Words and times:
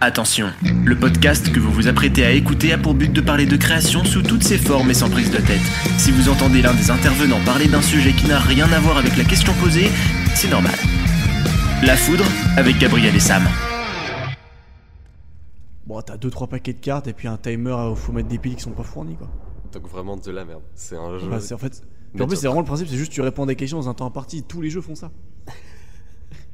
Attention, 0.00 0.52
le 0.84 0.96
podcast 0.96 1.52
que 1.52 1.58
vous 1.58 1.72
vous 1.72 1.88
apprêtez 1.88 2.24
à 2.24 2.30
écouter 2.30 2.72
a 2.72 2.78
pour 2.78 2.94
but 2.94 3.12
de 3.12 3.20
parler 3.20 3.46
de 3.46 3.56
création 3.56 4.04
sous 4.04 4.22
toutes 4.22 4.44
ses 4.44 4.56
formes 4.56 4.88
et 4.90 4.94
sans 4.94 5.10
prise 5.10 5.32
de 5.32 5.38
tête. 5.38 5.60
Si 5.98 6.12
vous 6.12 6.28
entendez 6.28 6.62
l'un 6.62 6.72
des 6.72 6.92
intervenants 6.92 7.44
parler 7.44 7.66
d'un 7.66 7.82
sujet 7.82 8.12
qui 8.12 8.28
n'a 8.28 8.38
rien 8.38 8.70
à 8.72 8.78
voir 8.78 8.98
avec 8.98 9.16
la 9.16 9.24
question 9.24 9.52
posée, 9.54 9.88
c'est 10.36 10.48
normal. 10.48 10.76
La 11.84 11.96
foudre 11.96 12.24
avec 12.56 12.78
Gabriel 12.78 13.16
et 13.16 13.18
Sam. 13.18 13.42
Bon, 15.84 16.00
t'as 16.00 16.16
2-3 16.16 16.48
paquets 16.48 16.74
de 16.74 16.80
cartes 16.80 17.08
et 17.08 17.12
puis 17.12 17.26
un 17.26 17.36
timer 17.36 17.74
où 17.90 17.96
faut 17.96 18.12
mettre 18.12 18.28
des 18.28 18.38
piles 18.38 18.54
qui 18.54 18.62
sont 18.62 18.70
pas 18.70 18.84
fournis 18.84 19.16
quoi. 19.16 19.28
Donc 19.72 19.88
vraiment 19.88 20.16
de 20.16 20.30
la 20.30 20.44
merde. 20.44 20.62
C'est 20.76 20.96
un 20.96 21.18
jeu. 21.18 21.28
Bah, 21.28 21.40
c'est 21.40 21.54
en 21.54 21.58
fait. 21.58 21.82
Mais 22.14 22.22
en 22.22 22.28
plus, 22.28 22.36
c'est 22.36 22.46
vraiment 22.46 22.60
le 22.60 22.66
principe, 22.66 22.86
c'est 22.86 22.96
juste 22.96 23.10
tu 23.10 23.20
réponds 23.20 23.42
à 23.42 23.46
des 23.46 23.56
questions 23.56 23.78
dans 23.78 23.88
un 23.88 23.94
temps 23.94 24.06
imparti. 24.06 24.44
Tous 24.44 24.60
les 24.60 24.70
jeux 24.70 24.80
font 24.80 24.94
ça. 24.94 25.10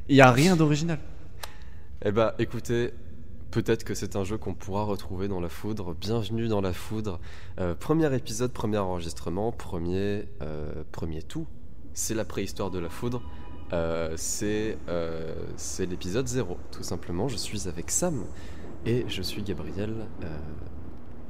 Il 0.08 0.16
y 0.16 0.22
a 0.22 0.32
rien 0.32 0.56
d'original. 0.56 0.98
Eh 2.06 2.10
bah 2.10 2.34
écoutez, 2.38 2.92
peut-être 3.54 3.84
que 3.84 3.94
c'est 3.94 4.16
un 4.16 4.24
jeu 4.24 4.36
qu'on 4.36 4.52
pourra 4.52 4.82
retrouver 4.82 5.28
dans 5.28 5.38
la 5.40 5.48
foudre. 5.48 5.94
Bienvenue 5.94 6.48
dans 6.48 6.60
la 6.60 6.72
foudre. 6.72 7.20
Euh, 7.60 7.76
premier 7.76 8.12
épisode, 8.12 8.50
premier 8.52 8.78
enregistrement, 8.78 9.52
premier, 9.52 10.24
euh, 10.42 10.82
premier 10.90 11.22
tout. 11.22 11.46
C'est 11.92 12.14
la 12.16 12.24
préhistoire 12.24 12.72
de 12.72 12.80
la 12.80 12.88
foudre. 12.88 13.22
Euh, 13.72 14.14
c'est 14.16 14.76
l'épisode 15.86 16.26
0, 16.26 16.58
tout 16.72 16.82
simplement. 16.82 17.28
Je 17.28 17.36
suis 17.36 17.68
avec 17.68 17.92
Sam 17.92 18.24
et 18.86 19.04
je 19.06 19.22
suis 19.22 19.42
Gabriel. 19.44 20.08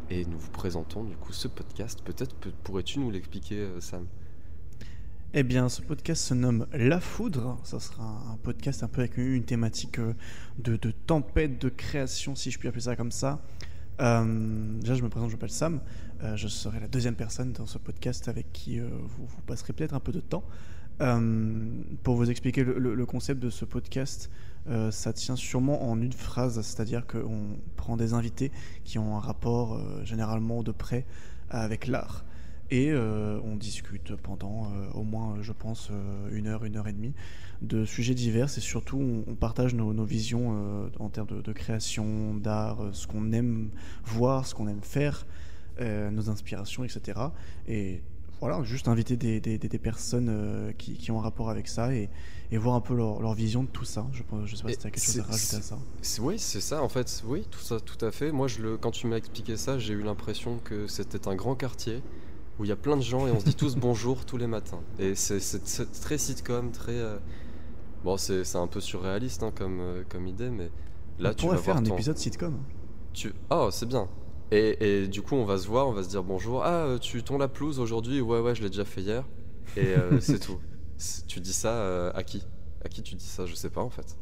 et 0.09 0.25
nous 0.25 0.39
vous 0.39 0.51
présentons 0.51 1.05
du 1.05 1.17
coup 1.17 1.35
ce 1.35 1.47
podcast. 1.49 2.01
Peut-être 2.05 2.35
peut- 2.37 2.53
pourrais-tu 2.63 3.01
nous 3.01 3.11
l'expliquer, 3.11 3.69
Sam? 3.81 4.07
Eh 5.37 5.43
bien, 5.43 5.69
ce 5.69 5.83
podcast 5.83 6.23
se 6.23 6.33
nomme 6.35 6.69
La 6.73 7.01
Foudre. 7.01 7.59
Ça 7.65 7.81
sera 7.81 8.05
un 8.05 8.37
podcast 8.37 8.85
un 8.85 8.89
peu 8.89 9.01
avec 9.01 9.17
une 9.17 9.43
thématique 9.43 9.99
euh, 9.99 10.15
de, 10.61 10.77
de 10.77 10.93
tempête 10.93 11.61
de 11.61 11.69
création, 11.69 12.37
si 12.37 12.53
je 12.53 12.59
puis 12.61 12.69
appeler 12.69 12.83
ça 12.83 12.95
comme 12.95 13.11
ça. 13.11 13.43
Euh, 14.01 14.79
déjà, 14.81 14.95
je 14.95 15.03
me 15.03 15.09
présente, 15.09 15.31
je 15.31 15.35
m'appelle 15.35 15.51
Sam. 15.51 15.81
Euh, 16.23 16.37
je 16.37 16.47
serai 16.47 16.79
la 16.79 16.87
deuxième 16.87 17.17
personne 17.17 17.53
dans 17.53 17.67
ce 17.67 17.79
podcast 17.79 18.29
avec 18.29 18.53
qui 18.53 18.79
vous, 18.79 19.27
passerez 19.45 19.73
peut-être 19.73 19.95
un 19.95 19.99
peu 19.99 20.13
de 20.13 20.21
temps. 20.21 20.45
Pour 22.05 22.15
vous 22.15 22.31
expliquer 22.31 22.63
le, 22.63 22.79
le- 22.79 23.07
concept 23.07 23.43
de 23.43 23.51
ce 23.51 23.65
podcast, 23.65 24.31
ça 24.93 25.13
tient 25.13 25.35
sûrement 25.35 25.91
en 25.91 26.01
une 26.01 26.13
phrase, 26.13 26.61
c'est-à-dire 26.61 27.09
qu'on 27.09 27.59
prend 27.75 27.97
des 27.97 28.15
invités 28.15 28.53
qui 28.85 29.01
ont 29.01 29.17
un 29.17 29.21
rapport 29.21 29.81
généralement 30.05 30.63
de 30.63 30.71
près 30.71 31.05
avec 31.51 31.89
l'art 31.89 32.25
et 32.71 32.91
euh, 32.91 33.39
on 33.45 33.57
discute 33.57 34.15
pendant 34.17 34.65
euh, 34.73 34.91
au 34.95 35.03
moins, 35.03 35.37
euh, 35.37 35.43
je 35.43 35.53
pense, 35.53 35.91
une 36.33 36.47
heure, 36.47 36.65
une 36.65 36.77
heure 36.77 36.89
et 36.89 36.93
demie 36.93 37.13
de 37.63 37.85
sujets 37.85 38.15
divers 38.15 38.47
et 38.57 38.61
surtout 38.61 38.99
on, 38.99 39.25
on 39.31 39.35
partage 39.35 39.75
nos, 39.75 39.93
nos 39.95 40.05
visions 40.05 40.91
en 40.99 41.09
termes 41.09 41.29
de, 41.29 41.41
de 41.41 41.53
création, 41.53 42.35
d'art, 42.35 42.79
ce 42.93 43.07
qu'on 43.07 43.33
aime 43.33 43.71
voir, 44.05 44.47
ce 44.47 44.55
qu'on 44.55 44.69
aime 44.69 44.83
faire, 44.83 45.27
nos 45.81 46.31
inspirations, 46.31 46.85
etc. 46.85 47.19
Et 47.69 48.03
voilà, 48.41 48.63
juste 48.65 48.89
inviter 48.89 49.17
des, 49.17 49.41
des- 49.41 49.57
des- 49.59 49.69
des 49.69 49.79
personnes 49.79 50.29
euh, 50.29 50.73
qui, 50.77 50.95
qui 50.99 51.11
ont 51.11 51.19
un 51.21 51.23
rapport 51.23 51.49
avec 51.49 51.67
ça 51.69 51.95
et, 51.95 52.11
et 52.53 52.59
voir 52.59 52.75
un 52.75 52.81
peu 52.81 52.95
leur, 52.95 53.21
leur 53.23 53.33
vision 53.33 53.63
de 53.63 53.69
tout 53.69 53.85
ça. 53.87 54.07
Je 54.13 54.23
ne 54.23 54.47
sais 54.47 54.63
pas 54.63 54.69
si 54.73 54.79
tu 54.79 54.87
as 54.87 54.91
quelque 54.91 55.05
chose 55.05 55.21
à 55.21 55.23
rajouter 55.33 55.57
à 55.57 55.61
ça. 55.63 55.79
Oui, 56.21 56.39
c'est 56.39 56.61
ça, 56.61 56.83
en 56.83 56.89
fait, 56.91 57.23
oui, 57.27 57.47
tout 57.51 57.61
ça, 57.61 57.81
tout 57.81 58.05
à 58.05 58.11
fait. 58.11 58.33
Moi, 58.33 58.49
je 58.49 58.61
le, 58.61 58.77
quand 58.77 58.91
tu 58.91 59.07
m'as 59.07 59.17
expliqué 59.17 59.57
ça, 59.57 59.79
j'ai 59.79 59.95
eu 59.95 60.03
l'impression 60.03 60.59
que 60.63 60.87
c'était 60.89 61.27
un 61.29 61.35
grand 61.37 61.55
quartier 61.55 62.03
où 62.59 62.65
il 62.65 62.69
y 62.69 62.73
a 62.73 62.77
plein 62.77 62.97
de 62.97 63.03
gens 63.03 63.27
et 63.27 63.31
on 63.31 63.41
se 63.41 63.45
dit 63.45 63.55
tous 63.55 63.77
bonjour 63.77 64.25
tous 64.25 64.37
les 64.37 64.47
matins. 64.47 64.81
Et 64.99 65.15
c'est 65.15 65.41
très 66.01 66.19
sitcom, 66.19 66.71
très. 66.71 66.93
euh, 66.93 67.19
Bon, 68.05 68.17
c'est 68.19 68.57
un 68.57 68.67
peu 68.67 68.81
surréaliste 68.81 69.43
hein, 69.43 69.51
comme, 69.55 69.81
euh, 69.81 70.03
comme 70.09 70.27
idée, 70.27 70.51
mais 70.51 70.71
là, 71.19 71.31
on 71.31 71.35
tu 71.35 71.47
vas 71.47 71.53
faire 71.57 71.63
voir 71.65 71.77
un 71.79 71.83
ton- 71.83 71.95
épisode 71.95 72.19
sitcom. 72.19 72.59
Tu... 73.15 73.33
Oh, 73.51 73.69
c'est 73.73 73.87
bien. 73.87 74.09
Et, 74.51 75.03
et 75.05 75.09
du 75.09 75.23
coup, 75.23 75.37
on 75.37 75.47
va 75.47 75.57
se 75.57 75.67
voir, 75.67 75.89
on 75.89 75.93
va 75.93 76.03
se 76.03 76.09
dire 76.11 76.23
bonjour. 76.23 76.63
Ah, 76.65 76.85
euh, 76.85 76.99
tu 76.99 77.23
tons 77.23 77.39
la 77.39 77.49
pelouse 77.49 77.81
aujourd'hui? 77.81 78.21
Ouais, 78.21 78.41
ouais, 78.41 78.55
je 78.55 78.63
l'ai 78.63 78.69
déjà 78.69 78.85
fait 78.85 79.01
hier. 79.01 79.25
Et 79.77 79.87
euh, 79.87 80.21
c'est 80.21 80.39
tout. 80.39 80.59
Tu 81.27 81.41
dis 81.41 81.55
ça 81.55 82.11
à 82.11 82.23
qui? 82.23 82.45
À 82.85 82.89
qui 82.91 83.03
tu 83.03 83.15
dis 83.15 83.25
ça? 83.25 83.47
Je 83.47 83.55
sais 83.55 83.71
pas 83.71 83.81
en 83.83 83.89
fait. 83.91 84.17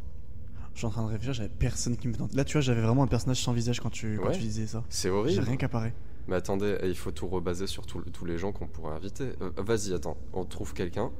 Je 0.74 0.78
suis 0.78 0.86
en 0.86 0.90
train 0.90 1.02
de 1.02 1.08
réfléchir, 1.08 1.34
j'avais 1.34 1.48
personne 1.50 1.96
qui 1.96 2.06
me. 2.08 2.14
Là, 2.34 2.44
tu 2.44 2.52
vois, 2.52 2.60
j'avais 2.62 2.80
vraiment 2.80 3.02
un 3.02 3.06
personnage 3.08 3.42
sans 3.42 3.52
visage 3.52 3.80
quand 3.80 3.90
tu, 3.90 4.18
quand 4.22 4.28
Ouais. 4.28 4.32
tu 4.34 4.40
disais 4.40 4.66
ça. 4.68 4.84
C'est 4.88 5.08
J'ai 5.08 5.10
horrible. 5.10 5.42
rien 5.44 5.56
qu'apparaît. 5.56 5.92
Mais 6.28 6.36
attendez, 6.36 6.76
il 6.84 6.96
faut 6.96 7.10
tout 7.10 7.26
rebaser 7.26 7.66
sur 7.66 7.84
tout- 7.86 8.02
tous 8.12 8.24
les 8.24 8.38
gens 8.38 8.52
qu'on 8.52 8.66
pourrait 8.68 8.94
inviter. 8.94 9.32
Euh, 9.42 9.50
Vas-y, 9.56 9.92
attends, 9.92 10.16
on 10.32 10.44
trouve 10.44 10.72
quelqu'un. 10.74 11.10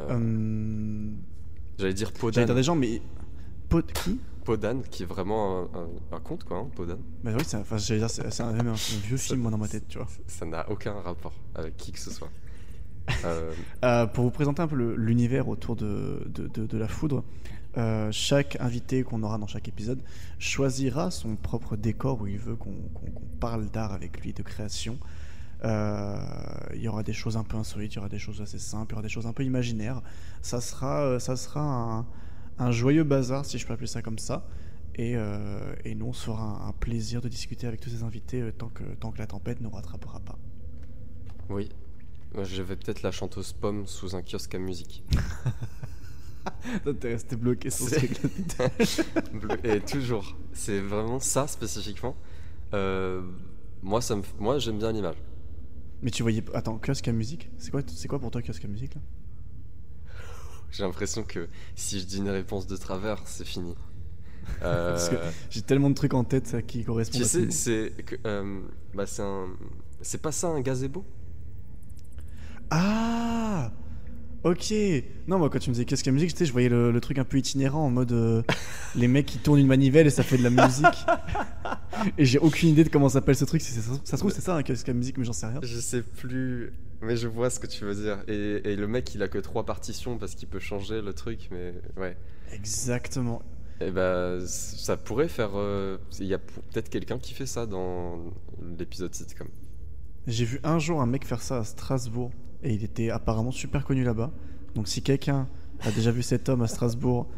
Euh, 0.00 0.06
Euh, 0.10 1.10
J'allais 1.78 1.94
dire 1.94 2.08
J'allais 2.08 2.20
Podan. 2.20 2.44
dire 2.46 2.54
des 2.54 2.62
gens, 2.62 2.74
mais. 2.76 3.00
Pot 3.68 3.84
qui? 3.92 4.20
Podan, 4.44 4.80
qui 4.90 5.02
est 5.02 5.06
vraiment 5.06 5.60
un, 5.74 5.80
un- 5.80 6.16
un 6.16 6.20
conte, 6.20 6.44
quoi, 6.44 6.58
hein, 6.58 6.68
Podan. 6.74 6.98
Bah 7.22 7.32
oui, 7.36 7.42
c'est 7.46 7.56
enfin, 7.56 7.76
j'allais 7.78 8.02
un, 8.02 8.66
un, 8.66 8.72
vieux 8.72 9.16
film, 9.16 9.40
moi, 9.40 9.50
dans 9.50 9.58
ma 9.58 9.68
tête, 9.68 9.88
tu 9.88 9.98
vois. 9.98 10.06
Ça 10.26 10.44
n'a 10.46 10.68
aucun 10.70 10.92
rapport 11.00 11.32
avec 11.54 11.76
qui 11.76 11.92
que 11.92 11.98
ce 11.98 12.10
soit. 12.10 12.30
Euh, 13.84 14.06
pour 14.06 14.24
vous 14.24 14.30
présenter 14.30 14.62
un 14.62 14.66
peu 14.66 14.76
l'univers 14.96 15.48
autour 15.48 15.76
de, 15.76 16.22
de, 16.26 16.46
de- 16.46 16.64
de 16.66 16.78
la 16.78 16.88
foudre, 16.88 17.22
euh, 17.76 18.10
chaque 18.12 18.56
invité 18.60 19.02
qu'on 19.02 19.22
aura 19.22 19.38
dans 19.38 19.46
chaque 19.46 19.68
épisode 19.68 20.02
choisira 20.38 21.10
son 21.10 21.36
propre 21.36 21.76
décor 21.76 22.20
où 22.22 22.26
il 22.26 22.38
veut 22.38 22.56
qu'on 22.56 22.74
parle 23.40 23.70
d'art 23.70 23.92
avec 23.92 24.20
lui, 24.20 24.32
de 24.32 24.42
création. 24.42 24.98
Euh, 25.64 26.18
Il 26.74 26.82
y 26.82 26.88
aura 26.88 27.02
des 27.02 27.12
choses 27.12 27.36
un 27.36 27.44
peu 27.44 27.56
insolites, 27.56 27.92
il 27.94 27.96
y 27.96 27.98
aura 27.98 28.08
des 28.08 28.18
choses 28.18 28.40
assez 28.42 28.58
simples, 28.58 28.92
il 28.92 28.94
y 28.94 28.96
aura 28.96 29.02
des 29.02 29.08
choses 29.08 29.26
un 29.26 29.32
peu 29.32 29.44
imaginaires. 29.44 30.02
Ça 30.42 30.60
sera, 30.60 31.02
euh, 31.04 31.18
ça 31.18 31.36
sera 31.36 31.60
un, 31.62 32.06
un 32.58 32.70
joyeux 32.70 33.04
bazar, 33.04 33.44
si 33.44 33.58
je 33.58 33.66
peux 33.66 33.72
appeler 33.72 33.86
ça 33.88 34.02
comme 34.02 34.18
ça. 34.18 34.46
Et, 34.96 35.16
euh, 35.16 35.74
et 35.84 35.94
nous, 35.94 36.06
on 36.06 36.12
se 36.12 36.24
fera 36.26 36.42
un, 36.42 36.68
un 36.68 36.72
plaisir 36.72 37.20
de 37.20 37.28
discuter 37.28 37.66
avec 37.66 37.80
tous 37.80 37.90
ces 37.90 38.02
invités 38.04 38.52
tant, 38.56 38.68
que, 38.68 38.84
tant 39.00 39.10
que 39.10 39.18
la 39.18 39.26
tempête 39.26 39.60
ne 39.60 39.64
nous 39.64 39.70
rattrapera 39.74 40.20
pas. 40.20 40.38
oui. 41.48 41.68
Je 42.42 42.62
vais 42.62 42.74
peut-être 42.74 43.02
la 43.02 43.12
chanteuse 43.12 43.52
pomme 43.52 43.86
sous 43.86 44.16
un 44.16 44.22
kiosque 44.22 44.56
à 44.56 44.58
musique. 44.58 45.04
T'es 47.00 47.08
resté 47.08 47.36
bloqué 47.36 47.70
sur 47.70 47.88
ce 47.88 47.96
Et 49.64 49.80
toujours. 49.80 50.36
C'est 50.52 50.80
vraiment 50.80 51.20
ça 51.20 51.46
spécifiquement. 51.46 52.16
Euh, 52.72 53.22
moi, 53.82 54.00
ça 54.00 54.16
me... 54.16 54.22
moi 54.38 54.58
j'aime 54.58 54.78
bien 54.78 54.92
l'image. 54.92 55.16
Mais 56.02 56.10
tu 56.10 56.22
voyais. 56.22 56.44
Attends, 56.54 56.78
kiosque 56.78 57.08
à 57.08 57.12
musique? 57.12 57.50
C'est 57.58 57.70
quoi, 57.70 57.80
c'est 57.86 58.08
quoi 58.08 58.18
pour 58.18 58.30
toi 58.30 58.42
kiosque 58.42 58.64
à 58.64 58.68
musique 58.68 58.94
là? 58.94 59.00
J'ai 60.70 60.82
l'impression 60.82 61.22
que 61.22 61.48
si 61.76 62.00
je 62.00 62.04
dis 62.04 62.18
une 62.18 62.30
réponse 62.30 62.66
de 62.66 62.76
travers, 62.76 63.22
c'est 63.26 63.46
fini. 63.46 63.74
Euh, 64.62 64.90
Parce 64.90 65.08
que 65.08 65.16
j'ai 65.50 65.62
tellement 65.62 65.88
de 65.88 65.94
trucs 65.94 66.14
en 66.14 66.24
tête 66.24 66.46
ça, 66.48 66.62
qui 66.62 66.84
correspondent 66.84 67.22
tu 67.22 67.26
à 67.26 67.28
sais, 67.28 67.50
c'est 67.50 67.92
euh, 68.26 68.60
bah, 68.92 69.06
c'est 69.06 69.22
un, 69.22 69.48
c'est 70.02 70.20
pas 70.20 70.32
ça 70.32 70.48
un 70.48 70.60
gazebo? 70.60 71.04
Ah 72.70 73.72
Ok 74.44 74.74
Non, 75.26 75.38
moi 75.38 75.48
quand 75.50 75.58
tu 75.58 75.70
me 75.70 75.74
disais 75.74 75.86
kiosque 75.86 76.06
à 76.06 76.10
musique, 76.12 76.32
tu 76.32 76.36
sais, 76.38 76.44
je 76.46 76.52
voyais 76.52 76.68
le, 76.68 76.90
le 76.92 77.00
truc 77.00 77.18
un 77.18 77.24
peu 77.24 77.38
itinérant 77.38 77.86
en 77.86 77.90
mode 77.90 78.12
euh, 78.12 78.42
les 78.94 79.08
mecs 79.08 79.26
qui 79.26 79.38
tournent 79.38 79.58
une 79.58 79.66
manivelle 79.66 80.06
et 80.06 80.10
ça 80.10 80.22
fait 80.22 80.36
de 80.38 80.42
la 80.42 80.50
musique. 80.50 81.06
et 82.18 82.24
j'ai 82.24 82.38
aucune 82.38 82.68
idée 82.68 82.84
de 82.84 82.90
comment 82.90 83.08
s'appelle 83.08 83.36
ce 83.36 83.44
truc. 83.46 83.62
Ça, 83.62 83.80
ça 84.04 84.16
se 84.16 84.16
trouve, 84.16 84.32
c'est 84.32 84.42
ça 84.42 84.54
un 84.54 84.62
kiosque 84.62 84.88
à 84.88 84.92
musique, 84.92 85.16
mais 85.18 85.24
j'en 85.24 85.32
sais 85.32 85.46
rien. 85.46 85.60
Je 85.62 85.78
sais 85.80 86.02
plus, 86.02 86.72
mais 87.00 87.16
je 87.16 87.26
vois 87.26 87.48
ce 87.50 87.58
que 87.58 87.66
tu 87.66 87.84
veux 87.84 87.94
dire. 87.94 88.18
Et, 88.28 88.60
et 88.72 88.76
le 88.76 88.86
mec, 88.86 89.14
il 89.14 89.22
a 89.22 89.28
que 89.28 89.38
trois 89.38 89.64
partitions 89.64 90.18
parce 90.18 90.34
qu'il 90.34 90.48
peut 90.48 90.60
changer 90.60 91.00
le 91.00 91.12
truc, 91.14 91.48
mais 91.50 91.72
ouais. 91.96 92.16
Exactement. 92.52 93.40
Et 93.80 93.90
bah, 93.90 94.38
c- 94.40 94.76
ça 94.78 94.96
pourrait 94.98 95.28
faire. 95.28 95.50
euh, 95.54 95.96
Il 96.20 96.26
y 96.26 96.34
a 96.34 96.38
peut-être 96.38 96.90
quelqu'un 96.90 97.18
qui 97.18 97.32
fait 97.34 97.46
ça 97.46 97.64
dans 97.66 98.18
l'épisode 98.78 99.14
sitcom. 99.14 99.48
J'ai 100.26 100.44
vu 100.44 100.60
un 100.64 100.78
jour 100.78 101.00
un 101.02 101.06
mec 101.06 101.24
faire 101.26 101.42
ça 101.42 101.58
à 101.58 101.64
Strasbourg 101.64 102.30
et 102.64 102.72
il 102.74 102.82
était 102.84 103.10
apparemment 103.10 103.50
super 103.52 103.84
connu 103.84 104.02
là-bas. 104.04 104.32
Donc 104.74 104.88
si 104.88 105.02
quelqu'un 105.02 105.46
a 105.80 105.90
déjà 105.92 106.10
vu 106.10 106.22
cet 106.22 106.48
homme 106.48 106.62
à 106.62 106.66
Strasbourg, 106.66 107.28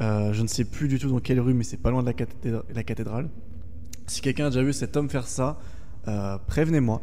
euh, 0.00 0.32
je 0.32 0.42
ne 0.42 0.46
sais 0.48 0.64
plus 0.64 0.88
du 0.88 0.98
tout 0.98 1.08
dans 1.10 1.20
quelle 1.20 1.40
rue, 1.40 1.54
mais 1.54 1.64
c'est 1.64 1.76
pas 1.76 1.90
loin 1.90 2.02
de 2.02 2.06
la, 2.06 2.14
cathédra- 2.14 2.64
la 2.74 2.82
cathédrale. 2.82 3.28
Si 4.06 4.20
quelqu'un 4.22 4.46
a 4.46 4.50
déjà 4.50 4.62
vu 4.62 4.72
cet 4.72 4.96
homme 4.96 5.08
faire 5.10 5.26
ça, 5.28 5.60
euh, 6.08 6.38
prévenez-moi. 6.46 7.02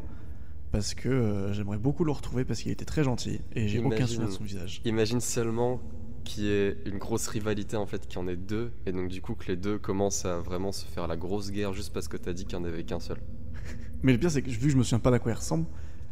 Parce 0.71 0.93
que 0.93 1.07
euh, 1.07 1.53
j'aimerais 1.53 1.77
beaucoup 1.77 2.03
le 2.03 2.11
retrouver 2.11 2.43
parce 2.43 2.61
qu'il 2.61 2.71
était 2.73 2.83
très 2.85 3.03
gentil 3.03 3.39
et 3.55 3.69
j'ai 3.69 3.79
aucun 3.79 3.95
Imagine- 3.95 4.07
souvenir 4.07 4.27
de 4.29 4.33
son 4.33 4.43
visage. 4.43 4.81
Imagine 4.83 5.21
seulement 5.21 5.79
qu'il 6.25 6.43
y 6.43 6.49
ait 6.49 6.77
une 6.85 6.97
grosse 6.97 7.27
rivalité 7.27 7.77
en 7.77 7.85
fait, 7.85 8.05
qu'il 8.05 8.19
y 8.19 8.21
en 8.21 8.27
ait 8.27 8.35
deux, 8.35 8.71
et 8.85 8.91
donc 8.91 9.07
du 9.07 9.21
coup 9.21 9.33
que 9.33 9.47
les 9.47 9.55
deux 9.55 9.77
commencent 9.79 10.25
à 10.25 10.39
vraiment 10.39 10.73
se 10.73 10.83
faire 10.85 11.07
la 11.07 11.15
grosse 11.15 11.51
guerre 11.51 11.71
juste 11.71 11.93
parce 11.93 12.09
que 12.09 12.17
t'as 12.17 12.33
dit 12.33 12.43
qu'il 12.45 12.59
n'y 12.59 12.65
en 12.65 12.67
avait 12.67 12.83
qu'un 12.83 12.99
seul. 12.99 13.17
Mais 14.03 14.11
le 14.11 14.17
pire, 14.19 14.29
c'est 14.29 14.41
que 14.41 14.49
vu 14.49 14.57
que 14.59 14.69
je 14.69 14.75
me 14.77 14.83
souviens 14.83 14.99
pas 14.99 15.09
d'à 15.09 15.19
quoi 15.19 15.31
il 15.31 15.35
ressemble, 15.35 15.65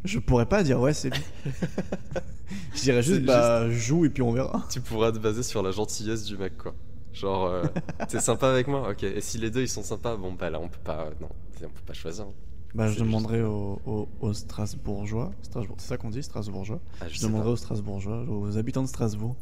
je 0.05 0.19
pourrais 0.19 0.45
pas 0.45 0.63
dire 0.63 0.79
ouais, 0.79 0.93
c'est 0.93 1.09
lui. 1.09 1.21
je 2.75 2.81
dirais 2.81 3.01
juste 3.03 3.21
bah 3.23 3.69
joue 3.69 4.05
et 4.05 4.09
puis 4.09 4.21
on 4.23 4.31
verra. 4.31 4.65
Tu 4.69 4.81
pourras 4.81 5.11
te 5.11 5.17
baser 5.19 5.43
sur 5.43 5.61
la 5.63 5.71
gentillesse 5.71 6.23
du 6.25 6.37
mec 6.37 6.57
quoi. 6.57 6.73
Genre, 7.13 7.45
euh, 7.45 7.63
t'es 8.09 8.19
sympa 8.19 8.49
avec 8.49 8.67
moi 8.67 8.89
Ok. 8.91 9.03
Et 9.03 9.21
si 9.21 9.37
les 9.37 9.49
deux 9.49 9.61
ils 9.61 9.69
sont 9.69 9.83
sympas, 9.83 10.15
bon 10.17 10.33
bah 10.33 10.49
là 10.49 10.59
on 10.59 10.67
peut 10.69 10.79
pas. 10.83 11.09
Non, 11.21 11.29
on 11.63 11.67
peut 11.69 11.81
pas 11.85 11.93
choisir. 11.93 12.25
hein. 12.25 12.33
Bah, 12.73 12.91
je 12.91 12.99
demanderai 12.99 13.41
aux, 13.41 13.79
aux- 13.85 14.09
aux 14.19 14.33
Strasbourgeois, 14.33 15.31
Strasbourg, 15.43 15.77
c'est 15.79 15.87
ça 15.87 15.95
qu'on 15.97 16.09
dit, 16.09 16.21
Strasbourgeois? 16.21 16.81
Ah, 16.99 17.05
je 17.09 17.21
demanderai 17.21 17.45
pas. 17.45 17.51
aux 17.51 17.55
Strasbourgeois, 17.55 18.25
aux 18.29 18.57
habitants 18.57 18.83
de 18.83 18.89
Strasbourg, 18.89 19.37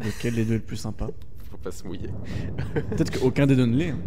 lequel 0.00 0.34
des 0.36 0.46
deux 0.46 0.54
est 0.54 0.56
le 0.56 0.62
plus 0.62 0.78
sympa. 0.78 1.08
Faut 1.50 1.58
pas 1.58 1.70
se 1.70 1.86
mouiller. 1.86 2.08
Peut-être 2.72 3.18
qu'aucun 3.20 3.46
des 3.46 3.56
deux 3.56 3.66
ne 3.66 3.76
l'est. 3.76 3.90
hein. 3.90 3.98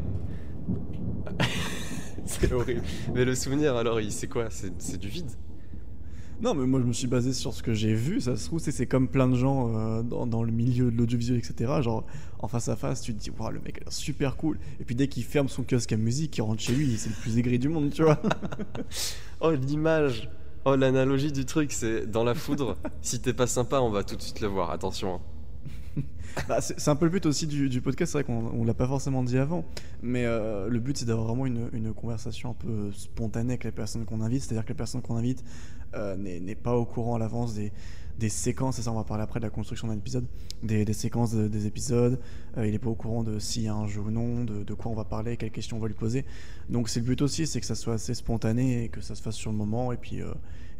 c'est 2.26 2.52
horrible. 2.52 2.82
Mais 3.14 3.24
le 3.26 3.36
souvenir, 3.36 3.76
alors, 3.76 4.00
c'est 4.10 4.28
quoi? 4.28 4.48
C'est 4.50 4.98
du 4.98 5.08
vide? 5.10 5.30
Non, 6.42 6.56
mais 6.56 6.66
moi 6.66 6.80
je 6.80 6.86
me 6.86 6.94
suis 6.94 7.08
basé 7.08 7.34
sur 7.34 7.54
ce 7.54 7.62
que 7.62 7.74
j'ai 7.74 7.94
vu. 7.94 8.20
Ça 8.20 8.36
se 8.36 8.46
trouve, 8.46 8.60
c'est 8.60 8.86
comme 8.88 9.08
plein 9.08 9.28
de 9.28 9.36
gens 9.36 9.72
euh, 9.76 10.02
dans, 10.02 10.44
le 10.44 10.52
milieu 10.52 10.92
de 10.92 10.98
l'audiovisuel, 10.98 11.38
etc. 11.38 11.82
Genre, 11.82 12.04
en 12.40 12.48
face 12.48 12.68
à 12.68 12.76
face, 12.76 13.02
tu 13.02 13.14
te 13.14 13.20
dis, 13.20 13.30
waouh, 13.30 13.52
le 13.52 13.60
mec 13.60 13.78
a 13.78 13.82
l'air 13.82 13.94
super 13.94 14.38
cool. 14.38 14.58
Et 14.80 14.84
puis 14.84 14.96
dès 14.96 15.08
qu'il 15.08 15.24
ferme 15.24 15.50
son 15.50 15.64
kiosque 15.64 15.94
à 15.94 15.98
musique, 15.98 16.38
il 16.38 16.42
rentre 16.42 16.62
chez 16.62 16.74
lui, 16.74 16.98
c'est 16.98 17.10
le 17.10 17.16
plus 17.16 17.38
aigri 17.38 17.60
du 17.60 17.70
monde, 17.70 17.92
tu 17.92 18.04
vois. 18.04 18.22
oh, 19.42 19.52
l'image 19.52 20.30
Oh, 20.64 20.76
l'analogie 20.76 21.32
du 21.32 21.46
truc, 21.46 21.72
c'est 21.72 22.06
dans 22.06 22.24
la 22.24 22.36
foudre, 22.36 22.78
si 23.02 23.20
t'es 23.20 23.34
pas 23.34 23.48
sympa, 23.48 23.80
on 23.80 23.90
va 23.90 24.04
tout 24.04 24.16
de 24.16 24.22
suite 24.22 24.42
le 24.42 24.48
voir, 24.48 24.70
attention. 24.70 25.16
Hein. 25.16 25.20
Bah, 26.48 26.62
c'est 26.62 26.88
un 26.88 26.96
peu 26.96 27.06
le 27.06 27.12
but 27.12 27.26
aussi 27.26 27.46
du, 27.46 27.82
podcast, 27.82 28.14
c'est 28.14 28.24
vrai 28.24 28.24
qu'on 28.24 28.64
l'a 28.64 28.74
pas 28.74 28.88
forcément 28.88 29.22
dit 29.22 29.38
avant, 29.38 29.66
mais 30.02 30.26
euh, 30.26 30.70
le 30.70 30.80
but 30.80 30.98
c'est 30.98 31.06
d'avoir 31.06 31.28
vraiment 31.28 31.46
une, 31.46 31.94
conversation 31.94 32.52
un 32.52 32.54
peu 32.54 32.92
spontanée 32.94 33.54
avec 33.54 33.66
les 33.66 33.72
personnes 33.72 34.06
qu'on 34.06 34.22
invite, 34.22 34.44
c'est-à-dire 34.44 34.64
que 34.64 34.70
les 34.70 34.78
personnes 34.78 35.02
qu'on 35.02 35.18
invite 35.18 35.44
euh, 35.94 36.16
n'est 36.16 36.56
pas 36.56 36.76
au 36.76 36.86
courant 36.86 37.16
à 37.16 37.20
l'avance 37.20 37.54
des, 37.54 37.72
séquences, 38.30 38.80
et 38.80 38.84
ça 38.84 38.92
on 38.92 38.96
va 38.96 39.04
parler 39.04 39.24
après 39.24 39.40
de 39.40 39.46
la 39.46 39.50
construction 39.50 39.88
d'un 39.90 39.98
épisode, 39.98 40.26
des, 40.64 40.86
séquences 40.94 41.34
des 41.34 41.68
épisodes, 41.68 42.20
euh, 42.58 42.66
il 42.66 42.72
n'est 42.72 42.80
pas 42.80 42.90
au 42.90 42.96
courant 42.96 43.24
de 43.24 43.38
s'il 43.40 43.64
y 43.64 43.68
a 43.68 43.74
un 43.74 43.88
jeu 43.88 44.00
ou 44.00 44.12
non, 44.12 44.46
de, 44.46 44.64
de, 44.64 44.74
quoi 44.74 44.90
on 44.90 44.96
va 44.96 45.06
parler, 45.06 45.36
quelles 45.36 45.52
questions 45.52 45.78
on 45.78 45.82
va 45.82 45.88
lui 45.88 45.96
poser. 45.96 46.24
Donc 46.70 46.88
c'est 46.88 47.02
le 47.02 47.08
but 47.08 47.22
aussi, 47.22 47.46
c'est 47.46 47.60
que 47.60 47.66
ça 47.66 47.76
soit 47.76 47.96
assez 47.96 48.14
spontané 48.14 48.86
et 48.86 48.90
que 48.90 49.02
ça 49.02 49.16
se 49.16 49.22
fasse 49.22 49.36
sur 49.36 49.52
le 49.52 49.58
moment, 49.58 49.92
et 49.92 49.98
puis, 49.98 50.20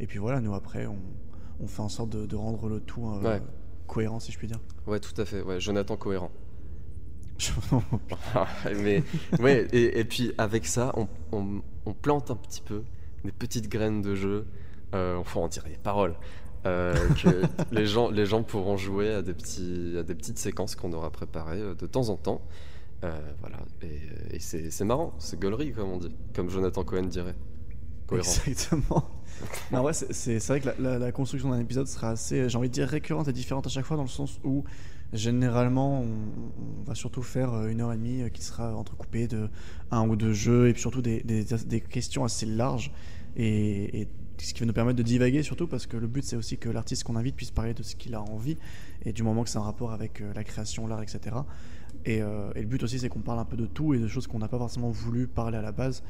et 0.00 0.06
puis 0.06 0.18
voilà, 0.18 0.40
nous 0.40 0.54
après 0.54 0.86
on 1.60 1.66
fait 1.66 1.82
en 1.82 1.88
sorte 1.88 2.10
de, 2.10 2.36
rendre 2.36 2.68
le 2.68 2.80
tout 2.80 3.06
cohérent, 3.92 4.20
si 4.20 4.32
je 4.32 4.38
puis 4.38 4.46
dire. 4.46 4.58
Ouais, 4.86 4.98
tout 4.98 5.18
à 5.20 5.24
fait. 5.24 5.42
Ouais, 5.42 5.60
Jonathan 5.60 5.96
cohérent. 5.96 6.30
mais 8.82 9.02
ouais, 9.38 9.66
et, 9.72 10.04
puis 10.04 10.32
avec 10.38 10.66
ça, 10.66 10.94
on, 11.32 11.92
plante 12.00 12.30
un 12.30 12.36
petit 12.36 12.62
peu 12.62 12.82
des 13.24 13.32
petites 13.32 13.68
graines 13.68 14.00
de 14.00 14.14
jeu. 14.14 14.46
Euh, 14.94 15.16
enfin, 15.16 15.40
on 15.40 15.48
dirait 15.48 15.70
des 15.70 15.76
paroles. 15.76 16.14
Euh, 16.64 16.94
que 17.22 17.42
les 17.70 17.86
gens, 17.86 18.10
les 18.10 18.24
gens 18.24 18.42
pourront 18.42 18.76
jouer 18.76 19.12
à 19.12 19.20
des 19.20 19.34
petits, 19.34 19.96
à 19.98 20.02
des 20.02 20.14
petites 20.14 20.38
séquences 20.38 20.74
qu'on 20.74 20.92
aura 20.92 21.10
préparées 21.10 21.60
euh, 21.60 21.74
de 21.74 21.86
temps 21.86 22.08
en 22.08 22.16
temps. 22.16 22.40
voilà, 23.02 23.58
et, 23.82 24.38
c'est 24.38 24.84
marrant, 24.84 25.12
c'est 25.18 25.38
gaulerie 25.38 25.72
comme 25.72 25.90
on 25.90 25.98
dit, 25.98 26.14
comme 26.34 26.48
Jonathan 26.48 26.84
Cohen 26.84 27.02
dirait. 27.02 27.34
Cohérent. 28.06 28.30
Exactement. 28.46 29.10
C'est 29.92 30.46
vrai 30.46 30.60
que 30.60 30.68
la, 30.80 31.12
construction 31.12 31.50
d'un 31.50 31.60
épisode 31.60 31.86
sera 31.86 32.10
assez, 32.10 32.48
j'ai 32.48 32.58
envie 32.58 32.68
de 32.68 32.74
dire, 32.74 32.88
récurrente 32.88 33.28
et 33.28 33.32
différente 33.32 33.66
à 33.66 33.70
chaque 33.70 33.84
fois, 33.84 33.96
dans 33.96 34.02
le 34.02 34.08
sens 34.08 34.38
où 34.44 34.64
généralement 35.12 36.00
on, 36.00 36.82
va 36.84 36.94
surtout 36.94 37.22
faire 37.22 37.52
euh, 37.52 37.68
une 37.68 37.80
heure 37.80 37.92
et 37.92 37.96
demie 37.96 38.22
euh, 38.22 38.28
qui 38.28 38.42
sera 38.42 38.74
entrecoupée 38.74 39.28
de 39.28 39.48
un 39.90 40.08
ou 40.08 40.16
deux 40.16 40.32
jeux 40.32 40.68
et 40.68 40.72
puis 40.72 40.80
surtout 40.80 41.02
des, 41.02 41.22
des, 41.22 41.80
questions 41.80 42.24
assez 42.24 42.46
larges 42.46 42.90
et, 43.36 44.08
ce 44.38 44.54
qui 44.54 44.60
va 44.60 44.66
nous 44.66 44.72
permettre 44.72 44.96
de 44.96 45.04
divaguer 45.04 45.44
surtout 45.44 45.68
parce 45.68 45.86
que 45.86 45.96
le 45.96 46.08
but 46.08 46.24
c'est 46.24 46.34
aussi 46.34 46.58
que 46.58 46.68
l'artiste 46.68 47.04
qu'on 47.04 47.14
invite 47.14 47.36
puisse 47.36 47.52
parler 47.52 47.74
de 47.74 47.84
ce 47.84 47.94
qu'il 47.94 48.14
a 48.16 48.22
envie 48.22 48.56
et 49.04 49.12
du 49.12 49.22
moment 49.22 49.44
que 49.44 49.50
c'est 49.50 49.58
un 49.58 49.62
rapport 49.62 49.92
avec 49.92 50.20
euh, 50.20 50.32
la 50.34 50.42
création, 50.42 50.88
l'art, 50.88 51.02
etc. 51.02 51.36
Et, 52.04 52.16
et, 52.16 52.60
le 52.60 52.66
but 52.66 52.82
aussi 52.82 52.98
c'est 52.98 53.08
qu'on 53.08 53.20
parle 53.20 53.38
un 53.38 53.44
peu 53.44 53.56
de 53.56 53.66
tout 53.66 53.94
et 53.94 53.98
de 53.98 54.08
choses 54.08 54.26
qu'on 54.26 54.38
n'a 54.38 54.48
pas 54.48 54.58
forcément 54.58 54.90
voulu 54.90 55.26
parler 55.26 55.58
à 55.58 55.62
la 55.62 55.72
base 55.72 56.02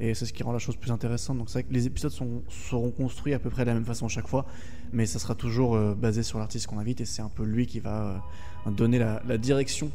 et 0.00 0.14
c'est 0.14 0.26
ce 0.26 0.32
qui 0.32 0.42
rend 0.42 0.52
la 0.52 0.58
chose 0.58 0.76
plus 0.76 0.90
intéressante. 0.90 1.38
Donc 1.38 1.48
c'est 1.48 1.60
vrai 1.60 1.62
que 1.64 1.74
les 1.74 1.86
épisodes 1.86 2.12
seront 2.12 2.90
construits 2.90 3.34
à 3.34 3.38
peu 3.38 3.50
près 3.50 3.62
de 3.62 3.68
la 3.68 3.74
même 3.74 3.84
façon 3.84 4.08
chaque 4.08 4.28
fois, 4.28 4.46
mais 4.92 5.06
ça 5.06 5.18
sera 5.18 5.34
toujours 5.34 5.74
euh, 5.74 5.94
basé 5.94 6.22
sur 6.22 6.38
l'artiste 6.38 6.66
qu'on 6.66 6.78
invite 6.78 7.00
et 7.00 7.04
c'est 7.04 7.22
un 7.22 7.28
peu 7.28 7.44
lui 7.44 7.66
qui 7.66 7.80
va 7.80 8.22
euh, 8.66 8.70
donner 8.70 8.98
la, 8.98 9.38
direction 9.38 9.90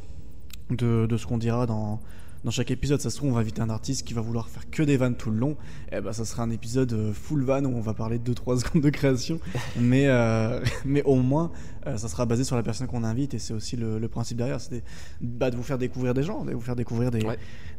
de 0.70 1.08
ce 1.18 1.26
qu'on 1.26 1.38
dira 1.38 1.66
dans, 1.66 2.00
dans 2.44 2.52
chaque 2.52 2.72
épisode, 2.72 3.00
ça 3.00 3.10
se 3.10 3.16
trouve, 3.16 3.30
on 3.30 3.34
va 3.34 3.40
inviter 3.40 3.62
un 3.62 3.70
artiste 3.70 4.06
qui 4.06 4.14
va 4.14 4.20
vouloir 4.20 4.50
faire 4.50 4.70
que 4.70 4.84
des 4.84 4.98
vannes 4.98 5.16
tout 5.16 5.32
le 5.32 5.38
long. 5.38 5.52
Et 5.92 5.98
eh 5.98 6.02
ben, 6.02 6.12
ça 6.12 6.26
sera 6.26 6.44
un 6.44 6.50
épisode 6.50 6.92
euh, 6.92 7.14
full 7.14 7.44
van 7.44 7.64
où 7.64 7.74
on 7.74 7.80
va 7.80 7.94
parler 7.94 8.20
de 8.20 8.34
2-3 8.34 8.60
secondes 8.66 8.84
de 8.84 8.90
création. 8.90 9.40
mais, 9.80 10.08
euh, 10.08 10.60
mais 10.86 11.04
au 11.04 11.16
moins, 11.16 11.52
euh, 11.88 11.96
ça 11.96 12.10
sera 12.10 12.26
basé 12.26 12.44
sur 12.44 12.58
la 12.58 12.64
personne 12.64 12.88
qu'on 12.88 13.06
invite. 13.06 13.34
Et 13.34 13.40
c'est 13.40 13.54
aussi 13.54 13.78
le, 13.78 14.08
principe 14.10 14.38
derrière 14.38 14.60
c'est 14.60 14.84
bah, 15.22 15.50
de 15.50 15.56
vous 15.56 15.64
faire 15.64 15.78
découvrir 15.78 16.14
des 16.14 16.24
gens, 16.24 16.44
de 16.44 16.52
vous 16.54 16.62
faire 16.62 16.76
découvrir 16.76 17.10
des, 17.10 17.26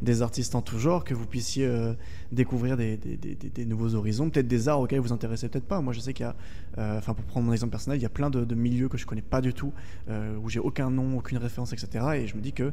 des 0.02 0.22
artistes 0.22 0.54
en 0.54 0.62
tout 0.62 0.78
genre, 0.78 1.04
que 1.04 1.14
vous 1.14 1.26
puissiez 1.26 1.70
découvrir 2.32 2.76
des, 2.76 2.96
des, 2.96 3.16
des, 3.16 3.64
nouveaux 3.66 3.94
horizons, 3.94 4.30
peut-être 4.30 4.48
des 4.48 4.68
arts 4.68 4.80
auxquels 4.80 4.98
vous 4.98 5.08
vous 5.08 5.12
intéressez 5.12 5.48
peut-être 5.48 5.66
pas. 5.66 5.80
Moi, 5.80 5.92
je 5.92 6.00
sais 6.00 6.12
qu'il 6.12 6.26
y 6.26 6.28
a, 6.28 6.34
enfin, 6.98 7.14
pour 7.14 7.24
prendre 7.26 7.46
mon 7.46 7.52
exemple 7.52 7.70
personnel, 7.70 7.98
il 7.98 8.02
y 8.02 8.06
a 8.06 8.10
plein 8.10 8.30
de, 8.30 8.44
de 8.44 8.54
milieux 8.54 8.88
que 8.88 8.98
je 8.98 9.06
connais 9.06 9.22
pas 9.22 9.40
du 9.40 9.52
tout, 9.52 9.72
où 10.42 10.48
j'ai 10.48 10.60
aucun 10.60 10.90
nom, 10.90 11.18
aucune 11.18 11.38
référence, 11.38 11.72
etc. 11.72 12.04
Et 12.16 12.26
je 12.26 12.34
me 12.34 12.40
dis 12.40 12.52
que 12.52 12.72